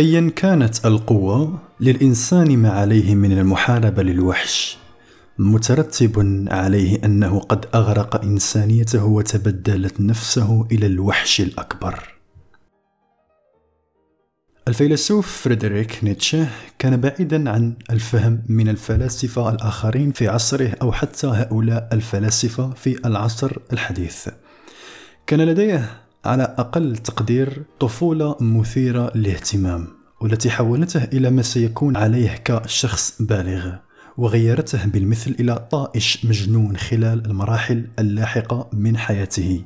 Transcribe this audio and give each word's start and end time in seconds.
ايا 0.00 0.30
كانت 0.36 0.86
القوة 0.86 1.58
للإنسان 1.80 2.56
ما 2.58 2.70
عليه 2.70 3.14
من 3.14 3.32
المحاربة 3.32 4.02
للوحش 4.02 4.78
مترتب 5.38 6.46
عليه 6.50 7.04
أنه 7.04 7.38
قد 7.40 7.66
أغرق 7.74 8.24
إنسانيته 8.24 9.04
وتبدلت 9.04 10.00
نفسه 10.00 10.66
إلى 10.72 10.86
الوحش 10.86 11.40
الأكبر. 11.40 12.14
الفيلسوف 14.68 15.42
فريدريك 15.42 16.04
نيتشه 16.04 16.48
كان 16.78 16.96
بعيدا 16.96 17.50
عن 17.50 17.74
الفهم 17.90 18.42
من 18.48 18.68
الفلاسفة 18.68 19.50
الآخرين 19.50 20.12
في 20.12 20.28
عصره 20.28 20.76
أو 20.82 20.92
حتى 20.92 21.26
هؤلاء 21.26 21.88
الفلاسفة 21.92 22.70
في 22.70 23.06
العصر 23.06 23.56
الحديث. 23.72 24.28
كان 25.26 25.40
لديه 25.40 25.90
على 26.24 26.42
أقل 26.58 26.96
تقدير 26.96 27.62
طفولة 27.80 28.36
مثيرة 28.40 29.12
للاهتمام. 29.14 29.99
والتي 30.20 30.50
حولته 30.50 31.04
إلى 31.04 31.30
ما 31.30 31.42
سيكون 31.42 31.96
عليه 31.96 32.36
كشخص 32.44 33.22
بالغ 33.22 33.72
وغيرته 34.16 34.86
بالمثل 34.86 35.36
إلى 35.40 35.66
طائش 35.70 36.24
مجنون 36.24 36.76
خلال 36.76 37.26
المراحل 37.26 37.86
اللاحقة 37.98 38.70
من 38.72 38.96
حياته. 38.96 39.64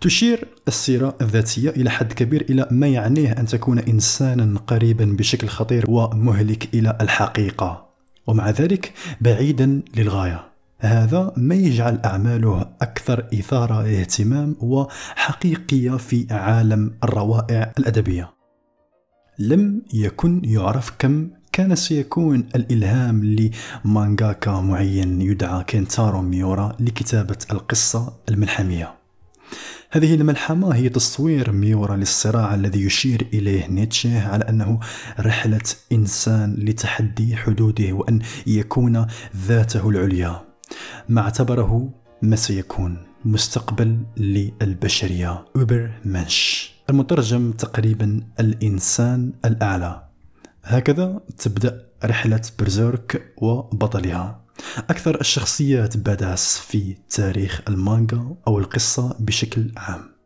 تشير 0.00 0.48
السيرة 0.68 1.16
الذاتية 1.20 1.70
إلى 1.70 1.90
حد 1.90 2.12
كبير 2.12 2.46
إلى 2.50 2.68
ما 2.70 2.86
يعنيه 2.86 3.32
أن 3.32 3.46
تكون 3.46 3.78
إنسانا 3.78 4.58
قريبا 4.58 5.04
بشكل 5.04 5.48
خطير 5.48 5.84
ومهلك 5.88 6.74
إلى 6.74 6.98
الحقيقة. 7.00 7.88
ومع 8.26 8.50
ذلك 8.50 8.92
بعيدا 9.20 9.82
للغاية. 9.96 10.48
هذا 10.78 11.32
ما 11.36 11.54
يجعل 11.54 12.00
أعماله 12.04 12.60
أكثر 12.82 13.26
إثارة 13.34 13.82
اهتمام 13.82 14.56
وحقيقية 14.60 15.96
في 15.96 16.26
عالم 16.30 16.94
الروائع 17.04 17.72
الأدبية. 17.78 18.37
لم 19.38 19.82
يكن 19.94 20.40
يعرف 20.44 20.92
كم 20.98 21.30
كان 21.52 21.74
سيكون 21.74 22.48
الإلهام 22.54 23.24
لمانغاكا 23.84 24.50
معين 24.50 25.22
يدعى 25.22 25.64
كينتارو 25.64 26.22
ميورا 26.22 26.76
لكتابة 26.80 27.38
القصة 27.52 28.16
الملحمية 28.28 28.94
هذه 29.90 30.14
الملحمة 30.14 30.74
هي 30.74 30.88
تصوير 30.88 31.52
ميورا 31.52 31.96
للصراع 31.96 32.54
الذي 32.54 32.84
يشير 32.84 33.26
إليه 33.32 33.66
نيتشه 33.66 34.28
على 34.28 34.44
أنه 34.48 34.80
رحلة 35.20 35.60
إنسان 35.92 36.54
لتحدي 36.58 37.36
حدوده 37.36 37.92
وأن 37.92 38.20
يكون 38.46 39.06
ذاته 39.36 39.88
العليا. 39.88 40.42
ما 41.08 41.20
اعتبره 41.20 41.90
ما 42.22 42.36
سيكون 42.36 42.96
مستقبل 43.24 43.98
للبشرية. 44.16 45.44
أوبر 45.56 45.90
منش. 46.04 46.77
المترجم 46.90 47.52
تقريبا 47.52 48.20
الإنسان 48.40 49.32
الأعلى. 49.44 50.02
هكذا 50.64 51.20
تبدأ 51.38 51.84
رحلة 52.04 52.42
برزيرك 52.58 53.34
وبطلها. 53.36 54.40
أكثر 54.78 55.20
الشخصيات 55.20 55.96
باداس 55.96 56.58
في 56.58 56.96
تاريخ 57.10 57.60
المانجا 57.68 58.34
أو 58.48 58.58
القصة 58.58 59.16
بشكل 59.20 59.72
عام. 59.76 60.17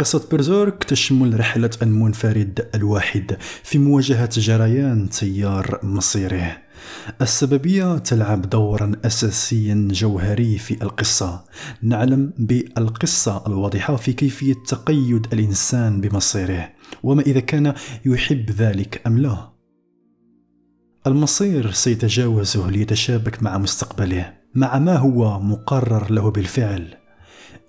قصة 0.00 0.28
برزيرك 0.32 0.84
تشمل 0.84 1.40
رحلة 1.40 1.70
المنفرد 1.82 2.68
الواحد 2.74 3.36
في 3.62 3.78
مواجهة 3.78 4.30
جريان 4.32 5.10
تيار 5.10 5.80
مصيره. 5.82 6.56
السببية 7.22 7.98
تلعب 7.98 8.50
دورا 8.50 8.92
أساسيا 9.04 9.88
جوهري 9.90 10.58
في 10.58 10.82
القصة. 10.82 11.44
نعلم 11.82 12.32
بالقصة 12.38 13.46
الواضحة 13.46 13.96
في 13.96 14.12
كيفية 14.12 14.54
تقيد 14.68 15.26
الإنسان 15.32 16.00
بمصيره 16.00 16.68
وما 17.02 17.22
إذا 17.22 17.40
كان 17.40 17.74
يحب 18.04 18.50
ذلك 18.50 19.02
أم 19.06 19.18
لا. 19.18 19.50
المصير 21.06 21.70
سيتجاوزه 21.70 22.70
ليتشابك 22.70 23.42
مع 23.42 23.58
مستقبله 23.58 24.32
مع 24.54 24.78
ما 24.78 24.96
هو 24.96 25.40
مقرر 25.40 26.12
له 26.12 26.30
بالفعل. 26.30 26.99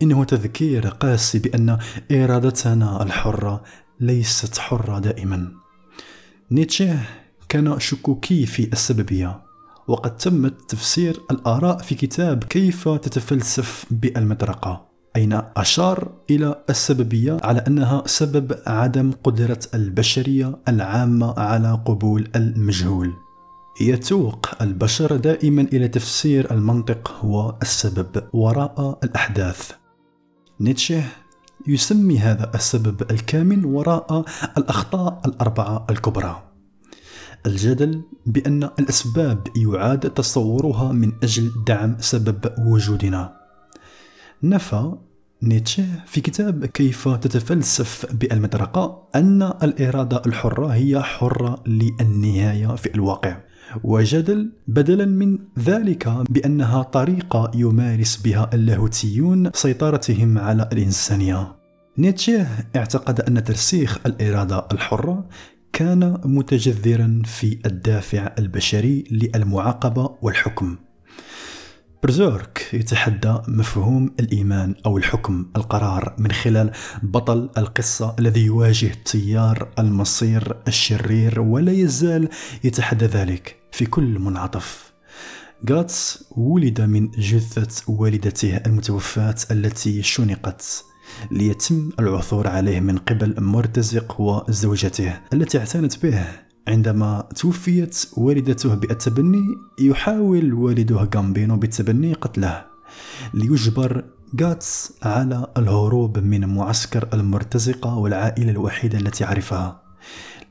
إنه 0.02 0.24
تذكير 0.24 0.88
قاسي 0.88 1.40
بأن 1.40 1.78
إرادتنا 2.12 3.04
الحرة 3.04 3.64
ليست 4.00 4.58
حرة 4.58 5.00
دائما. 5.00 5.52
نيتشه 6.52 7.00
كان 7.50 7.80
شكوكي 7.80 8.46
في 8.46 8.74
السببية 8.74 9.42
وقد 9.88 10.18
تم 10.18 10.48
تفسير 10.48 11.22
الآراء 11.32 11.78
في 11.78 11.96
كتاب 11.96 12.44
كيف 12.44 12.90
تتفلسف 12.90 13.86
بالمطرقة 13.92 14.92
أين 15.16 15.42
أشار 15.58 16.12
إلى 16.30 16.64
السببية 16.70 17.38
على 17.44 17.64
أنها 17.68 18.04
سبب 18.06 18.58
عدم 18.68 19.12
قدرة 19.24 19.60
البشرية 19.74 20.60
العامة 20.68 21.40
على 21.40 21.82
قبول 21.86 22.28
المجهول. 22.36 23.14
يتوق 23.82 24.50
البشر 24.62 25.16
دائما 25.16 25.62
إلى 25.62 25.88
تفسير 25.88 26.52
المنطق 26.52 27.26
والسبب 27.26 28.24
وراء 28.34 29.00
الأحداث. 29.04 29.81
نيتشه 30.62 31.04
يسمي 31.68 32.20
هذا 32.20 32.52
السبب 32.56 33.12
الكامن 33.12 33.66
وراء 33.66 34.26
الأخطاء 34.58 35.22
الأربعة 35.26 35.86
الكبرى. 35.90 36.44
الجدل 37.46 38.02
بأن 38.26 38.64
الأسباب 38.64 39.48
يعاد 39.56 40.00
تصورها 40.00 40.92
من 40.92 41.12
أجل 41.24 41.52
دعم 41.68 41.96
سبب 42.00 42.54
وجودنا. 42.60 43.38
نفى 44.44 44.94
نيتشه 45.44 45.86
في 46.06 46.22
كتاب 46.22 46.66
كيف 46.66 47.08
تتفلسف 47.08 48.06
بالمطرقة 48.14 49.08
أن 49.16 49.44
الإرادة 49.64 50.22
الحرة 50.26 50.68
هي 50.68 51.02
حرة 51.02 51.64
للنهاية 51.68 52.76
في 52.76 52.96
الواقع. 52.96 53.38
وجدل 53.84 54.52
بدلا 54.68 55.06
من 55.06 55.40
ذلك 55.60 56.08
بأنها 56.30 56.82
طريقة 56.82 57.52
يمارس 57.56 58.18
بها 58.18 58.50
اللاهوتيون 58.54 59.52
سيطرتهم 59.54 60.38
على 60.38 60.70
الإنسانية. 60.74 61.56
نيتشه 61.98 62.48
اعتقد 62.76 63.22
أن 63.22 63.44
ترسيخ 63.44 64.00
الإرادة 64.06 64.68
الحرة 64.72 65.28
كان 65.74 66.22
متجذرا 66.26 67.22
في 67.26 67.60
الدافع 67.66 68.36
البشري 68.40 69.04
للمعاقبة 69.12 70.18
والحكم. 70.22 70.78
برزيرك 72.04 72.70
يتحدى 72.74 73.38
مفهوم 73.48 74.14
الإيمان 74.20 74.76
أو 74.86 74.98
الحكم 74.98 75.46
القرار 75.56 76.16
من 76.18 76.32
خلال 76.32 76.72
بطل 77.04 77.50
القصة 77.58 78.16
الذي 78.20 78.46
يواجه 78.46 78.92
تيار 79.06 79.70
المصير 79.80 80.58
الشرير 80.68 81.42
ولا 81.42 81.72
يزال 81.72 82.30
يتحدى 82.64 83.06
ذلك 83.06 83.56
في 83.72 83.86
كل 83.86 84.20
منعطف. 84.20 84.92
غاتس 85.70 86.24
ولد 86.32 86.82
من 86.82 87.12
جثة 87.12 87.92
والدته 87.92 88.58
المتوفاة 88.58 89.36
التي 89.52 90.04
شنقت 90.04 90.84
ليتم 91.32 91.90
العثور 92.00 92.48
عليه 92.48 92.80
من 92.80 92.98
قبل 92.98 93.42
مرتزق 93.44 94.22
وزوجته 94.22 95.20
التي 95.34 95.60
اعتنت 95.60 96.06
به. 96.06 96.51
عندما 96.68 97.28
توفيت 97.36 98.06
والدته 98.18 98.76
بالتبني 98.76 99.58
يحاول 99.80 100.54
والده 100.54 101.10
غامبينو 101.16 101.58
بالتبني 101.58 102.14
قتله. 102.14 102.66
ليجبر 103.34 104.04
غاتس 104.42 104.94
على 105.04 105.48
الهروب 105.58 106.20
من 106.20 106.46
معسكر 106.46 107.10
المرتزقة 107.14 107.98
والعائلة 107.98 108.52
الوحيدة 108.52 108.98
التي 108.98 109.24
عرفها. 109.24 109.82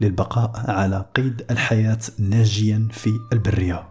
للبقاء 0.00 0.70
على 0.70 1.06
قيد 1.16 1.44
الحياة 1.50 2.00
ناجيا 2.18 2.88
في 2.92 3.10
البرية. 3.32 3.88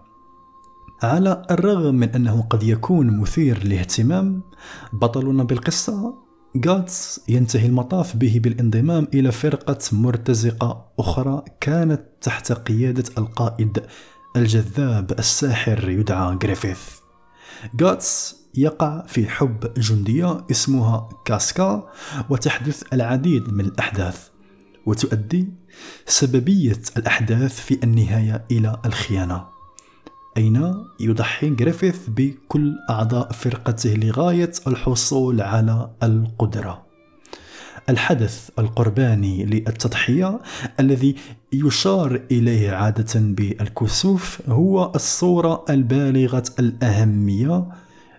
على 1.04 1.46
الرغم 1.52 1.96
من 1.96 2.10
أنه 2.10 2.42
قد 2.42 2.64
يكون 2.64 3.20
مثير 3.20 3.64
للاهتمام 3.64 4.42
بطلنا 4.94 5.44
بالقصة 5.44 6.29
غاتس 6.66 7.22
ينتهي 7.28 7.66
المطاف 7.66 8.16
به 8.16 8.40
بالانضمام 8.44 9.08
إلى 9.14 9.32
فرقة 9.32 9.80
مرتزقة 9.92 10.92
أخرى 11.00 11.44
كانت 11.62 12.02
تحت 12.22 12.52
قيادة 12.52 13.04
القائد 13.18 13.84
الجذاب 14.36 15.20
الساحر 15.20 15.90
يدعى 15.90 16.36
جريفيث 16.36 16.80
غاتس 17.82 18.36
يقع 18.56 19.06
في 19.08 19.28
حب 19.28 19.74
جندية 19.78 20.46
اسمها 20.52 21.10
كاسكا 21.26 21.90
وتحدث 22.30 22.84
العديد 22.94 23.54
من 23.54 23.66
الأحداث 23.66 24.28
وتؤدي 24.86 25.54
سببية 26.06 26.82
الأحداث 26.98 27.60
في 27.60 27.84
النهاية 27.84 28.46
إلى 28.52 28.82
الخيانة. 28.86 29.59
أين 30.38 30.86
يضحي 31.00 31.50
جريفيث 31.50 32.00
بكل 32.08 32.76
أعضاء 32.90 33.32
فرقته 33.32 33.94
لغاية 33.94 34.52
الحصول 34.68 35.42
على 35.42 35.90
القدرة؟ 36.04 36.86
الحدث 37.90 38.50
القرباني 38.60 39.46
للتضحية 39.46 40.40
الذي 40.80 41.16
يشار 41.54 42.22
إليه 42.32 42.72
عادة 42.72 43.20
بالكسوف 43.20 44.42
هو 44.50 44.92
الصورة 44.96 45.66
البالغة 45.70 46.44
الأهمية 46.60 47.66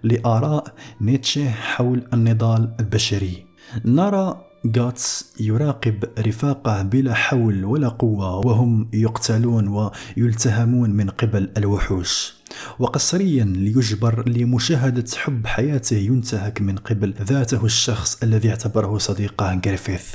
لآراء 0.02 0.74
نيتشه 1.00 1.50
حول 1.50 2.06
النضال 2.12 2.74
البشري. 2.80 3.46
نرى 3.84 4.49
غاتس 4.76 5.34
يراقب 5.40 6.04
رفاقه 6.18 6.82
بلا 6.82 7.14
حول 7.14 7.64
ولا 7.64 7.88
قوة 7.88 8.46
وهم 8.46 8.90
يقتلون 8.92 9.90
ويلتهمون 10.16 10.90
من 10.90 11.10
قبل 11.10 11.50
الوحوش. 11.56 12.34
وقسريا 12.78 13.44
ليجبر 13.44 14.28
لمشاهدة 14.28 15.04
حب 15.16 15.46
حياته 15.46 15.96
ينتهك 15.96 16.60
من 16.60 16.76
قبل 16.76 17.14
ذاته 17.22 17.64
الشخص 17.64 18.22
الذي 18.22 18.50
اعتبره 18.50 18.98
صديقه 18.98 19.60
غريفيث. 19.66 20.14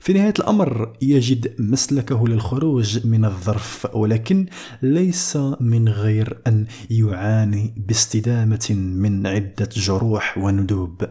في 0.00 0.12
نهاية 0.12 0.34
الأمر 0.38 0.96
يجد 1.02 1.60
مسلكه 1.60 2.28
للخروج 2.28 3.06
من 3.06 3.24
الظرف 3.24 3.86
ولكن 3.94 4.46
ليس 4.82 5.38
من 5.60 5.88
غير 5.88 6.38
أن 6.46 6.66
يعاني 6.90 7.74
باستدامة 7.76 8.66
من 8.70 9.26
عدة 9.26 9.68
جروح 9.72 10.38
وندوب. 10.38 11.04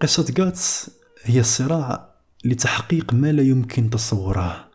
قصة 0.00 0.34
غاتس 0.40 0.99
هي 1.24 1.40
الصراع 1.40 2.14
لتحقيق 2.44 3.14
ما 3.14 3.32
لا 3.32 3.42
يمكن 3.42 3.90
تصوره. 3.90 4.68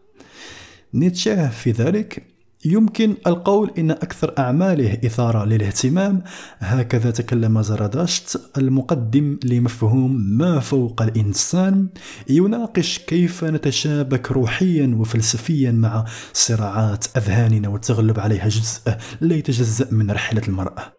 نيتشه 0.93 1.49
في 1.49 1.71
ذلك 1.71 2.35
يمكن 2.65 3.15
القول 3.27 3.71
إن 3.77 3.91
أكثر 3.91 4.33
أعماله 4.39 4.97
إثارة 5.05 5.45
للاهتمام. 5.45 6.23
هكذا 6.59 7.11
تكلم 7.11 7.61
زرادشت 7.61 8.41
المقدم 8.57 9.39
لمفهوم 9.43 10.15
ما 10.15 10.59
فوق 10.59 11.01
الإنسان 11.01 11.89
يناقش 12.29 12.99
كيف 12.99 13.43
نتشابك 13.43 14.31
روحيا 14.31 14.95
وفلسفيا 14.99 15.71
مع 15.71 16.05
صراعات 16.33 17.17
أذهاننا 17.17 17.67
والتغلب 17.67 18.19
عليها 18.19 18.47
جزء 18.47 18.81
لا 19.21 19.35
يتجزأ 19.35 19.87
من 19.91 20.11
رحلة 20.11 20.41
المرأة. 20.47 20.93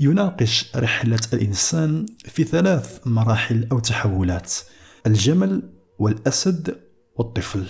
يناقش 0.00 0.70
رحلة 0.76 1.20
الإنسان 1.32 2.06
في 2.24 2.44
ثلاث 2.44 2.98
مراحل 3.06 3.66
أو 3.72 3.78
تحولات. 3.78 4.52
الجمل 5.06 5.62
والأسد 5.98 6.76
والطفل. 7.16 7.66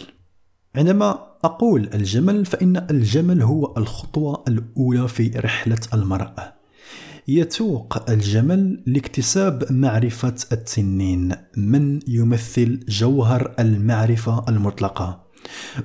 عندما 0.74 1.30
أقول 1.44 1.90
الجمل 1.94 2.46
فإن 2.46 2.86
الجمل 2.90 3.42
هو 3.42 3.74
الخطوة 3.76 4.44
الأولى 4.48 5.08
في 5.08 5.28
رحلة 5.28 5.80
المرأة. 5.94 6.54
يتوق 7.28 8.10
الجمل 8.10 8.82
لاكتساب 8.86 9.72
معرفة 9.72 10.34
التنين 10.52 11.32
من 11.56 12.00
يمثل 12.08 12.80
جوهر 12.88 13.54
المعرفة 13.58 14.44
المطلقة. 14.48 15.30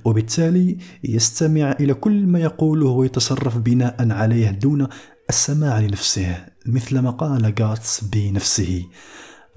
وبالتالي 0.06 0.78
يستمع 1.04 1.72
إلى 1.72 1.94
كل 1.94 2.26
ما 2.26 2.40
يقوله 2.40 2.88
ويتصرف 2.88 3.58
بناء 3.58 4.12
عليه 4.12 4.50
دون 4.50 4.88
السماع 5.30 5.80
لنفسه 5.80 6.46
مثل 6.66 7.00
ما 7.00 7.10
قال 7.10 7.54
غاتس 7.62 8.04
بنفسه. 8.04 8.86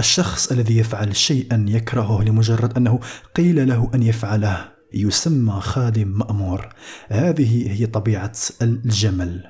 الشخص 0.00 0.52
الذي 0.52 0.78
يفعل 0.78 1.16
شيئا 1.16 1.64
يكرهه 1.68 2.22
لمجرد 2.22 2.76
أنه 2.76 3.00
قيل 3.34 3.68
له 3.68 3.90
أن 3.94 4.02
يفعله 4.02 4.68
يسمى 4.94 5.60
خادم 5.60 6.08
مأمور. 6.08 6.68
هذه 7.08 7.80
هي 7.80 7.86
طبيعة 7.86 8.32
الجمل. 8.62 9.44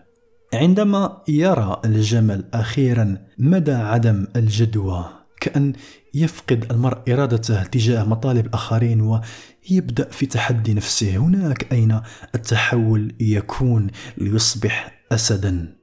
عندما 0.54 1.22
يرى 1.28 1.80
الجمل 1.84 2.44
أخيرا 2.54 3.18
مدى 3.38 3.72
عدم 3.72 4.26
الجدوى. 4.36 5.04
كأن 5.40 5.72
يفقد 6.14 6.66
المرء 6.70 7.12
إرادته 7.12 7.62
تجاه 7.62 8.04
مطالب 8.04 8.46
الآخرين 8.46 9.00
ويبدأ 9.00 10.08
في 10.10 10.26
تحدي 10.26 10.74
نفسه. 10.74 11.16
هناك 11.16 11.72
أين 11.72 12.00
التحول 12.34 13.14
يكون 13.20 13.86
ليصبح 14.18 15.04
أسدا؟ 15.12 15.74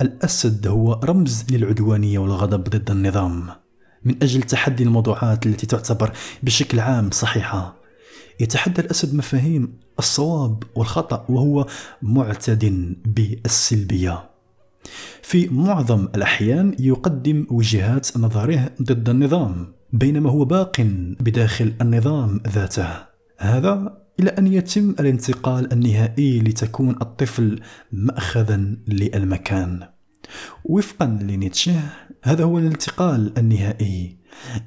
الأسد 0.00 0.66
هو 0.66 0.92
رمز 0.92 1.44
للعدوانية 1.50 2.18
والغضب 2.18 2.64
ضد 2.64 2.90
النظام. 2.90 3.59
من 4.04 4.14
أجل 4.22 4.42
تحدي 4.42 4.82
الموضوعات 4.82 5.46
التي 5.46 5.66
تعتبر 5.66 6.12
بشكل 6.42 6.80
عام 6.80 7.10
صحيحة. 7.10 7.76
يتحدى 8.40 8.80
الأسد 8.80 9.14
مفاهيم 9.14 9.78
الصواب 9.98 10.62
والخطأ 10.74 11.26
وهو 11.28 11.66
معتد 12.02 12.94
بالسلبية. 13.04 14.30
في 15.22 15.48
معظم 15.48 16.08
الأحيان 16.14 16.76
يقدم 16.78 17.46
وجهات 17.50 18.16
نظره 18.16 18.70
ضد 18.82 19.08
النظام 19.08 19.72
بينما 19.92 20.30
هو 20.30 20.44
باق 20.44 20.80
بداخل 21.20 21.74
النظام 21.80 22.40
ذاته. 22.48 22.88
هذا 23.38 24.00
إلى 24.20 24.30
أن 24.30 24.46
يتم 24.46 24.90
الانتقال 24.90 25.72
النهائي 25.72 26.40
لتكون 26.40 26.90
الطفل 26.90 27.60
مأخذا 27.92 28.56
للمكان. 28.88 29.88
وفقا 30.64 31.06
لنيتشه 31.06 31.80
هذا 32.22 32.44
هو 32.44 32.58
الانتقال 32.58 33.38
النهائي 33.38 34.16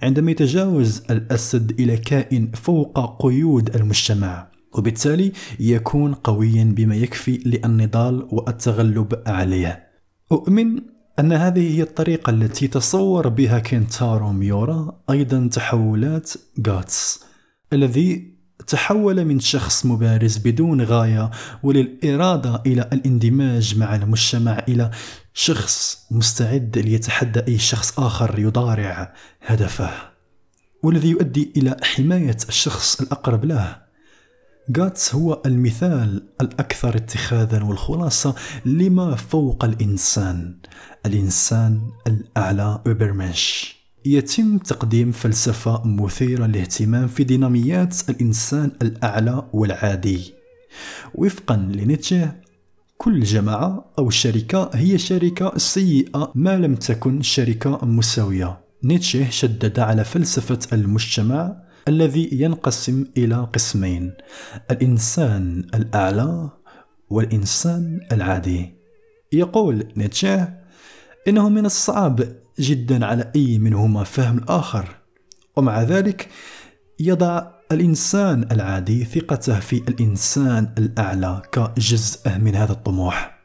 عندما 0.03 0.31
يتجاوز 0.31 1.03
الأسد 1.09 1.79
إلى 1.79 1.97
كائن 1.97 2.51
فوق 2.51 3.23
قيود 3.23 3.75
المجتمع 3.75 4.47
وبالتالي 4.73 5.31
يكون 5.59 6.13
قويا 6.13 6.63
بما 6.63 6.95
يكفي 6.95 7.37
للنضال 7.45 8.27
والتغلب 8.31 9.23
عليه. 9.27 9.87
أؤمن 10.31 10.79
أن 11.19 11.33
هذه 11.33 11.77
هي 11.77 11.81
الطريقة 11.81 12.29
التي 12.29 12.67
تصور 12.67 13.27
بها 13.27 13.59
كينتارو 13.59 14.31
ميورا 14.31 14.99
أيضا 15.09 15.49
تحولات 15.51 16.31
غاتس 16.67 17.23
الذي 17.73 18.33
تحول 18.67 19.25
من 19.25 19.39
شخص 19.39 19.85
مبارز 19.85 20.37
بدون 20.37 20.81
غاية 20.81 21.31
وللإرادة 21.63 22.61
إلى 22.65 22.89
الاندماج 22.93 23.77
مع 23.77 23.95
المجتمع 23.95 24.65
إلى 24.67 24.91
شخص 25.33 26.05
مستعد 26.11 26.77
ليتحدى 26.77 27.39
أي 27.47 27.57
شخص 27.57 27.99
آخر 27.99 28.39
يضارع 28.39 29.13
هدفه. 29.45 29.91
والذي 30.83 31.09
يؤدي 31.09 31.53
إلى 31.57 31.77
حماية 31.83 32.37
الشخص 32.49 33.01
الأقرب 33.01 33.45
له. 33.45 33.83
غاتس 34.77 35.15
هو 35.15 35.41
المثال 35.45 36.23
الأكثر 36.41 36.95
اتخاذا 36.95 37.63
والخلاصة 37.63 38.35
لما 38.65 39.15
فوق 39.15 39.65
الإنسان. 39.65 40.57
الإنسان 41.05 41.81
الأعلى 42.07 42.81
أوبرمنش 42.87 43.75
يتم 44.05 44.57
تقديم 44.57 45.11
فلسفة 45.11 45.87
مثيرة 45.87 46.45
للاهتمام 46.45 47.07
في 47.07 47.23
ديناميات 47.23 48.09
الإنسان 48.09 48.71
الأعلى 48.81 49.47
والعادي. 49.53 50.33
وفقا 51.15 51.55
لنيتشه 51.55 52.31
كل 53.03 53.19
جماعة 53.19 53.91
أو 53.99 54.09
شركة 54.09 54.69
هي 54.73 54.97
شركة 54.97 55.57
سيئة 55.57 56.31
ما 56.35 56.57
لم 56.57 56.75
تكن 56.75 57.21
شركة 57.21 57.85
مساوية. 57.85 58.59
نيتشه 58.83 59.29
شدد 59.29 59.79
على 59.79 60.03
فلسفة 60.03 60.59
المجتمع 60.73 61.55
الذي 61.87 62.29
ينقسم 62.31 63.05
إلى 63.17 63.49
قسمين 63.53 64.13
الإنسان 64.71 65.69
الأعلى 65.73 66.49
والإنسان 67.09 67.99
العادي. 68.11 68.73
يقول 69.33 69.87
نيتشه 69.97 70.53
إنه 71.27 71.49
من 71.49 71.65
الصعب 71.65 72.19
جدا 72.59 73.05
على 73.05 73.31
أي 73.35 73.59
منهما 73.59 74.03
فهم 74.03 74.37
الآخر 74.37 74.95
ومع 75.55 75.83
ذلك 75.83 76.29
يضع 76.99 77.52
الإنسان 77.71 78.47
العادي 78.51 79.05
ثقته 79.05 79.59
في 79.59 79.77
الإنسان 79.77 80.73
الأعلى 80.77 81.41
كجزء 81.51 82.37
من 82.37 82.55
هذا 82.55 82.71
الطموح. 82.71 83.43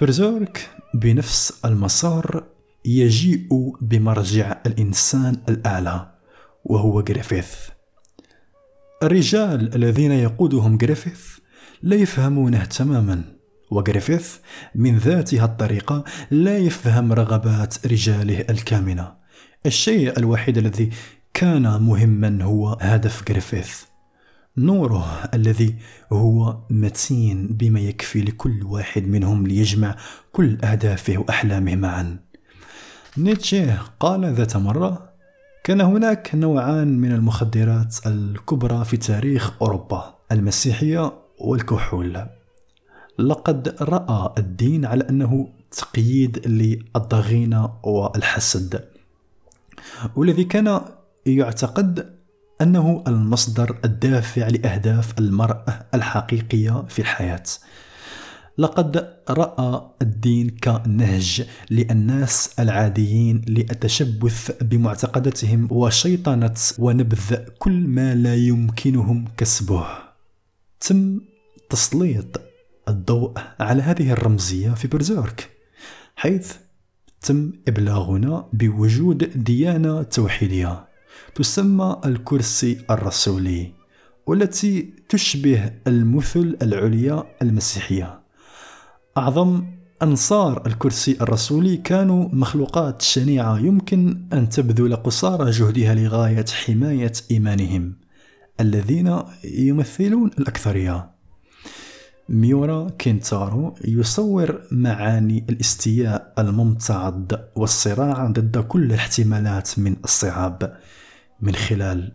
Berserk 0.00 0.70
بنفس 0.94 1.60
المسار 1.64 2.44
يجيء 2.84 3.48
بمرجع 3.80 4.56
الإنسان 4.66 5.36
الأعلى 5.48 6.10
وهو 6.64 7.00
جريفيث. 7.00 7.54
الرجال 9.02 9.74
الذين 9.74 10.12
يقودهم 10.12 10.76
جريفيث 10.76 11.38
لا 11.82 11.96
يفهمونه 11.96 12.64
تماما 12.64 13.22
وجريفيث 13.70 14.36
من 14.74 14.98
ذاته 14.98 15.44
الطريقة 15.44 16.04
لا 16.30 16.58
يفهم 16.58 17.12
رغبات 17.12 17.86
رجاله 17.86 18.40
الكامنة. 18.50 19.18
الشيء 19.66 20.18
الوحيد 20.18 20.58
الذي 20.58 20.90
كان 21.38 21.82
مهما 21.82 22.44
هو 22.44 22.78
هدف 22.80 23.24
جريفيث 23.28 23.82
نوره 24.56 25.30
الذي 25.34 25.76
هو 26.12 26.58
متين 26.70 27.46
بما 27.46 27.80
يكفي 27.80 28.20
لكل 28.20 28.62
واحد 28.64 29.06
منهم 29.06 29.46
ليجمع 29.46 29.96
كل 30.32 30.58
أهدافه 30.64 31.18
وأحلامه 31.18 31.76
معا. 31.76 32.18
نيتشه 33.18 33.78
قال 34.00 34.34
ذات 34.34 34.56
مرة 34.56 35.12
كان 35.64 35.80
هناك 35.80 36.30
نوعان 36.34 36.98
من 36.98 37.12
المخدرات 37.12 38.06
الكبرى 38.06 38.84
في 38.84 38.96
تاريخ 38.96 39.62
أوروبا 39.62 40.14
المسيحية 40.32 41.12
والكحول. 41.38 42.26
لقد 43.18 43.76
رأى 43.80 44.34
الدين 44.38 44.84
على 44.84 45.08
أنه 45.10 45.48
تقييد 45.70 46.48
للضغينة 46.48 47.72
والحسد. 47.82 48.84
والذي 50.16 50.44
كان 50.44 50.80
يعتقد 51.28 52.18
أنه 52.60 53.04
المصدر 53.06 53.78
الدافع 53.84 54.48
لأهداف 54.48 55.18
المرأة 55.18 55.86
الحقيقية 55.94 56.84
في 56.88 56.98
الحياة. 56.98 57.42
لقد 58.58 59.14
رأى 59.30 59.90
الدين 60.02 60.50
كنهج 60.50 61.46
للناس 61.70 62.54
العاديين 62.58 63.42
للتشبث 63.48 64.62
بمعتقداتهم 64.62 65.68
وشيطنة 65.70 66.54
ونبذ 66.78 67.34
كل 67.58 67.72
ما 67.72 68.14
لا 68.14 68.34
يمكنهم 68.34 69.24
كسبه. 69.36 69.86
تم 70.80 71.20
تسليط 71.70 72.40
الضوء 72.88 73.38
على 73.60 73.82
هذه 73.82 74.12
الرمزية 74.12 74.70
في 74.70 74.88
برزيرك 74.88 75.50
حيث 76.16 76.52
تم 77.20 77.52
إبلاغنا 77.68 78.48
بوجود 78.52 79.44
ديانة 79.44 80.02
توحيدية. 80.02 80.87
تسمى 81.34 82.00
الكرسي 82.04 82.84
الرسولي 82.90 83.72
والتي 84.26 84.94
تشبه 85.08 85.72
المثل 85.86 86.56
العليا 86.62 87.24
المسيحية. 87.42 88.20
أعظم 89.18 89.64
أنصار 90.02 90.66
الكرسي 90.66 91.16
الرسولي 91.20 91.76
كانوا 91.76 92.28
مخلوقات 92.32 93.02
شنيعة 93.02 93.58
يمكن 93.58 94.24
أن 94.32 94.48
تبذل 94.48 94.96
قصارى 94.96 95.50
جهدها 95.50 95.94
لغاية 95.94 96.44
حماية 96.66 97.12
إيمانهم 97.30 97.96
الذين 98.60 99.22
يمثلون 99.44 100.30
الأكثرية. 100.38 101.10
ميورا 102.28 102.88
كينتارو 102.98 103.74
يصور 103.84 104.62
معاني 104.72 105.46
الاستياء 105.48 106.34
الممتعض 106.38 107.32
والصراع 107.56 108.26
ضد 108.26 108.58
كل 108.58 108.84
الاحتمالات 108.84 109.78
من 109.78 109.96
الصعاب. 110.04 110.78
من 111.40 111.54
خلال 111.54 112.12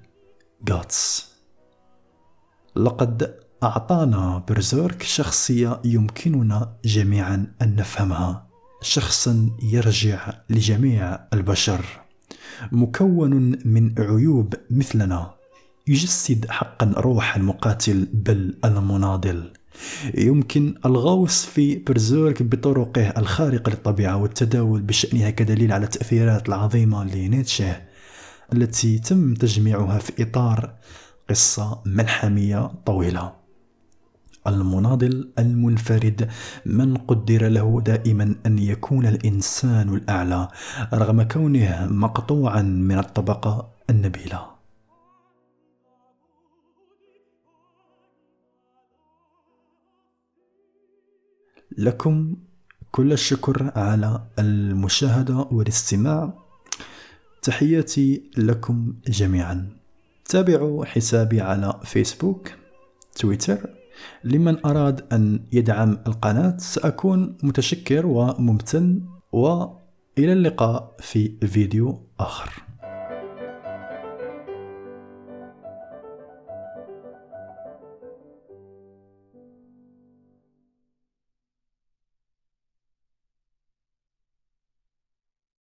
غاتس 0.70 1.34
لقد 2.76 3.40
أعطانا 3.64 4.44
برزيرك 4.50 5.04
شخصية 5.04 5.82
يمكننا 5.86 6.76
جميعا 6.86 7.48
أن 7.62 7.76
نفهمها. 7.76 8.48
شخصا 8.82 9.50
يرجع 9.64 10.34
لجميع 10.50 11.20
البشر. 11.34 11.86
مكون 12.72 13.58
من 13.66 13.96
عيوب 14.00 14.54
مثلنا. 14.70 15.34
يجسد 15.88 16.46
حقا 16.50 16.94
روح 16.98 17.36
المقاتل 17.36 18.08
بل 18.14 18.58
المناضل. 18.66 19.54
يمكن 20.18 20.76
الغوص 20.86 21.46
في 21.46 21.76
برزيرك 21.76 22.44
بطرقه 22.44 23.02
الخارقة 23.02 23.70
للطبيعة 23.70 24.18
والتداول 24.18 24.82
بشأنها 24.82 25.30
كدليل 25.30 25.72
على 25.72 25.86
التأثيرات 25.86 26.50
العظيمة 26.50 27.04
لنيتشه. 27.04 27.93
التي 28.54 29.00
تم 29.00 29.34
تجميعها 29.34 29.98
في 29.98 30.24
إطار 30.24 30.76
قصة 31.30 31.82
ملحمية 31.86 32.72
طويلة. 32.86 33.34
المناضل 34.48 35.32
المنفرد 35.40 36.30
من 36.66 36.98
قدر 36.98 37.48
له 37.48 37.82
دائما 37.82 38.36
أن 38.46 38.60
يكون 38.60 39.06
الإنسان 39.06 39.90
الأعلى 39.90 40.48
رغم 40.94 41.24
كونه 41.24 41.88
مقطوعا 41.92 42.62
من 42.62 42.98
الطبقة 42.98 43.70
النبيلة. 43.90 44.54
لكم 51.78 52.36
كل 52.92 53.14
الشكر 53.14 53.72
على 53.76 54.24
المشاهدة 54.40 55.38
والاستماع. 55.52 56.43
تحياتي 57.44 58.24
لكم 58.38 58.94
جميعا. 59.08 59.70
تابعوا 60.26 60.86
حسابي 60.86 61.42
على 61.42 61.80
فيسبوك 61.84 62.52
تويتر. 63.16 63.70
لمن 64.24 64.66
أراد 64.66 65.14
أن 65.14 65.40
يدعم 65.52 65.98
القناة 66.08 66.58
سأكون 66.58 67.38
متشكر 67.44 68.06
وممتن 68.06 69.02
وإلى 69.32 70.34
اللقاء 70.34 70.96
في 71.00 71.48
فيديو 71.48 72.02
آخر. 72.20 72.64